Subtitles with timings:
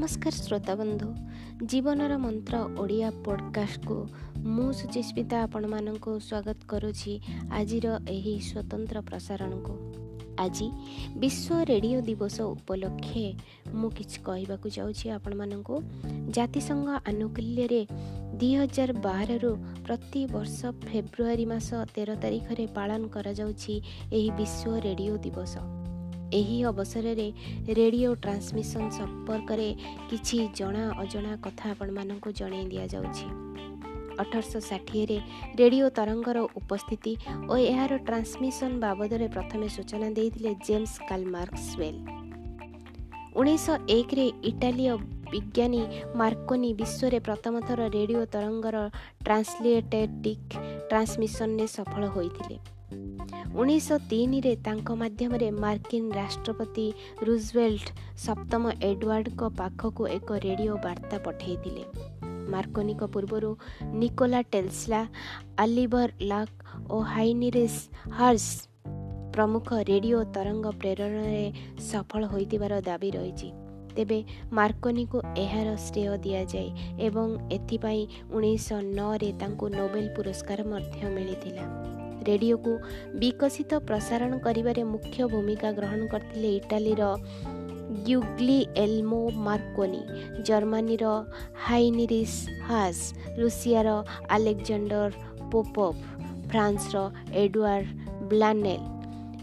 [0.00, 1.08] ନମସ୍କାର ଶ୍ରୋତାବନ୍ଧୁ
[1.70, 3.96] ଜୀବନର ମନ୍ତ୍ର ଓଡ଼ିଆ ପଡ଼କାଷ୍ଟକୁ
[4.54, 7.12] ମୁଁ ସୁଚିସ୍ମିତା ଆପଣମାନଙ୍କୁ ସ୍ୱାଗତ କରୁଛି
[7.58, 9.74] ଆଜିର ଏହି ସ୍ୱତନ୍ତ୍ର ପ୍ରସାରଣକୁ।
[10.44, 10.68] ଆଜି
[11.22, 13.26] ବିଶ୍ୱ ରେଡ଼ିଓ ଦିବସ ଉପଲକ୍ଷେ
[13.74, 15.76] ମୁଁ କିଛି କହିବାକୁ ଯାଉଛି ଆପଣମାନଙ୍କୁ।
[16.36, 17.82] ଜାତିସଂଘ ଆନୁକୂଲ୍ୟରେ
[18.40, 19.52] ଦୁଇହଜାର ବାରରୁ
[19.86, 20.58] ପ୍ରତିବର୍ଷ
[20.88, 23.74] ଫେବୃଆରୀ ମାସ ତେର ତାରିଖରେ ପାଳନ କରାଯାଉଛି
[24.16, 25.54] ଏହି ବିଶ୍ୱ ରେଡ଼ିଓ ଦିବସ।
[26.38, 27.28] ଏହି ଅବସରରେ
[27.78, 29.68] ରେଡ଼ିଓ ଟ୍ରାନ୍ସମିଶନ ସମ୍ପର୍କରେ
[30.10, 33.26] କିଛି ଜଣା ଅଜଣା କଥା ଆପଣମାନଙ୍କୁ ଜଣାଇ ଦିଆଯାଉଛି।
[34.22, 35.18] ଅଠରଶହ ଷାଠିଏରେ
[35.60, 37.12] ରେଡ଼ିଓ ତରଙ୍ଗର ଉପସ୍ଥିତି
[37.50, 42.00] ଓ ଏହାର ଟ୍ରାନ୍ସମିଶନ ବାବଦରେ ପ୍ରଥମେ ସୂଚନା ଦେଇଥିଲେ ଜେମ୍ସ କାଲମାର୍କସୱେଲ୍
[43.40, 44.94] ଉଣେଇଶହ ଏକରେ ଇଟାଲୀୟ
[45.32, 45.82] ବିଜ୍ଞାନୀ
[46.20, 48.76] ମାର୍କୋନି ବିଶ୍ୱରେ ପ୍ରଥମ ଥର ରେଡ଼ିଓ ତରଙ୍ଗର
[49.26, 50.52] ଟ୍ରାନ୍ସଲେଟେଟିକ୍
[50.90, 52.56] ଟ୍ରାନ୍ସମିଶନରେ ସଫଳ ହୋଇଥିଲେ।
[53.60, 56.86] ଉଣେଇଶହ ତିନିରେ ତାଙ୍କ ମାଧ୍ୟମରେ ମାର୍କିନ ରାଷ୍ଟ୍ରପତି
[57.26, 57.86] ରୁଜୱେଲ୍ଟ
[58.24, 61.84] ସପ୍ତମ ଏଡୱାର୍ଡଙ୍କ ପାଖକୁ ଏକ ରେଡ଼ିଓ ବାର୍ତ୍ତା ପଠାଇଥିଲେ।
[62.52, 63.50] ମାର୍କୋନିଙ୍କ ପୂର୍ବରୁ
[64.00, 65.00] ନିକୋଲା ଟେଲସ୍ଲା
[65.64, 66.56] ଆଲିଭର ଲାକ୍
[66.90, 67.80] ଓ ହାଇନିରେସ୍
[68.18, 68.48] ହାର୍ସ
[69.34, 71.46] ପ୍ରମୁଖ ରେଡ଼ିଓ ତରଙ୍ଗ ପ୍ରେରଣରେ
[71.90, 73.48] ସଫଳ ହୋଇଥିବାର ଦାବି ରହିଛି।
[73.96, 74.18] ତେବେ
[74.52, 76.68] ମାର୍କୋନିକୁ ଏହାର ଶ୍ରେୟ ଦିଆଯାଏ
[77.06, 78.02] ଏବଂ ଏଥିପାଇଁ
[78.36, 81.64] ଉଣେଇଶହ ନଅରେ ତାଙ୍କୁ ନୋବେଲ ପୁରସ୍କାର ମଧ୍ୟ ମିଳିଥିଲା।
[82.28, 82.72] ରେଡ଼ିଓକୁ
[83.18, 87.02] ବିକଶିତ ପ୍ରସାରଣ କରିବାରେ ମୁଖ୍ୟ ଭୂମିକା ଗ୍ରହଣ କରିଥିଲେ ଇଟାଲୀର
[88.06, 90.02] ଗ୍ୟୁଗ୍ଲି ଏଲମୋ ମାର୍କୋନି
[90.42, 91.04] ଜର୍ମାନୀର
[91.64, 93.02] ହାଇନିରିସ୍ ହାସ୍
[93.38, 93.88] ରୁଷିଆର
[94.36, 95.10] ଆଲେକ୍ଜାଣ୍ଡର
[95.52, 95.98] ପୋପୋଭ୍
[96.50, 96.96] ଫ୍ରାନ୍ସର
[97.42, 97.86] ଏଡୱାର୍ଡ
[98.30, 98.86] ବ୍ଲାନେଲ୍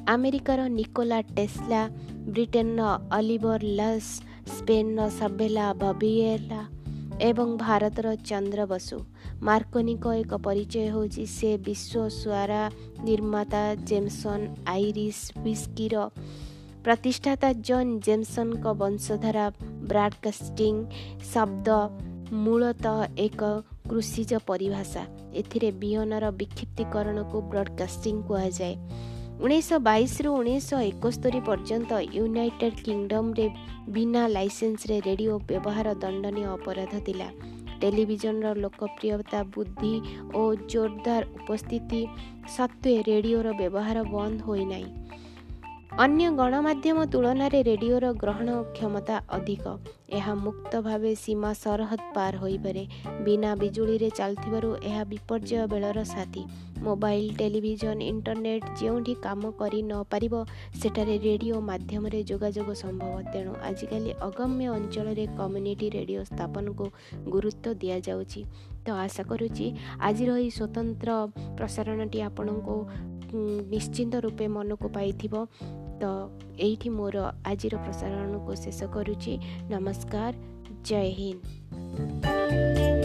[0.07, 1.81] ଆମେରିକାର ନିକୋଲା ଟେସ୍ଲା
[2.29, 4.11] ବ୍ରିଟେନର ଅଲିଭର ଲସ୍
[4.47, 6.61] ସ୍ପେନର ସଭେଲା ବବିଏଲା
[7.19, 8.97] ଏବଂ ଭାରତର ଚନ୍ଦ୍ର ବସୁ।
[9.41, 12.61] ମାର୍କୋନିଙ୍କ ଏକ ପରିଚୟ ହେଉଛି ସେ ବିଶ୍ୱ ସ୍ୱାରା
[13.03, 15.95] ନିର୍ମାତା ଜେମ୍ସନ୍ ଆଇରିସ୍ ହ୍ୱିସ୍କିର
[16.83, 19.45] ପ୍ରତିଷ୍ଠାତା ଜନ୍ ଜେମ୍ସନ୍ଙ୍କ ବଂଶଧାରା
[19.89, 20.75] ବ୍ରାଡକାଷ୍ଟିଂ
[21.33, 21.67] ଶବ୍ଦ
[22.31, 23.41] ମୂଳତଃ ଏକ
[23.89, 25.03] କୃଷିଜ ପରିଭାଷା।
[25.33, 28.75] ଏଥିରେ ବିହନର ବିକ୍ଷିପ୍ତିକରଣକୁ ବ୍ରଡକାଷ୍ଟିଂ କୁହାଯାଏ।
[29.45, 33.45] ଉଣେଇଶହ ବାଇଶରୁ ଉଣେଇଶହ ଏକସ୍ତରୀ ପର୍ଯ୍ୟନ୍ତ ୟୁନାଇଟେଡ୍ କିଙ୍ଗଡମ୍ରେ
[33.95, 37.27] ବିନା ଲାଇସେନ୍ସରେ ରେଡ଼ିଓ ବ୍ୟବହାର ଦଣ୍ଡନୀୟ ଅପରାଧ ଥିଲା।
[37.81, 39.93] ଟେଲିଭିଜନର ଲୋକପ୍ରିୟତା ବୃଦ୍ଧି
[40.39, 40.41] ଓ
[40.73, 42.01] ଜୋରଦାର ଉପସ୍ଥିତି
[42.55, 44.89] ସତ୍ତ୍ୱେ ରେଡ଼ିଓର ବ୍ୟବହାର ବନ୍ଦ ହୋଇନାହିଁ।
[45.87, 49.65] ଅନ୍ୟ ଗଣମାଧ୍ୟମ ତୁଳନାରେ ରେଡ଼ିଓର ଗ୍ରହଣ କ୍ଷମତା ଅଧିକ।
[50.17, 52.83] ଏହା ମୁକ୍ତ ଭାବେ ସୀମା ସରହଦ ପାର ହୋଇପାରେ।
[53.25, 56.43] ବିନା ବିଜୁଳିରେ ଚାଲୁଥିବାରୁ ଏହା ବିପର୍ଯ୍ୟୟ ବେଳର ସାଥୀ।
[56.77, 60.35] ମୋବାଇଲ ଟେଲିଭିଜନ ଇଣ୍ଟରନେଟ୍ ଯେଉଁଠି କାମ କରି ନପାରିବ
[60.81, 66.85] ସେଠାରେ ରେଡ଼ିଓ ମାଧ୍ୟମରେ ଯୋଗାଯୋଗ ସମ୍ଭବ। ତେଣୁ ଆଜିକାଲି ଅଗମ୍ୟ ଅଞ୍ଚଳରେ କମ୍ୟୁନିଟି ରେଡ଼ିଓ ସ୍ଥାପନକୁ
[67.33, 68.41] ଗୁରୁତ୍ୱ ଦିଆଯାଉଛି।
[68.85, 69.65] ତ ଆଶା କରୁଛି
[70.07, 71.09] ଆଜିର ଏହି ସ୍ୱତନ୍ତ୍ର
[71.57, 72.75] ପ୍ରସାରଣଟି ଆପଣଙ୍କୁ
[73.35, 75.45] ନିଶ୍ଚିନ୍ତ ରୂପେ ମନକୁ ପାଇଥିବ।
[76.01, 76.29] ତ
[76.59, 79.39] ଏଇଠି ମୋର ଆଜିର ପ୍ରସାରଣକୁ ଶେଷ କରୁଛି।
[79.69, 80.33] ନମସ୍କାର।
[80.83, 82.96] ଜୟ ହିନ୍ଦ।